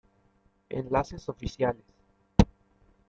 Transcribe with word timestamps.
Enlaces 0.71 1.29
Oficiales 1.29 1.85